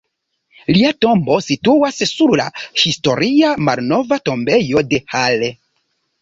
[0.75, 2.47] Lia tombo situas sur la
[2.85, 5.53] historia Malnova tombejo de Halle.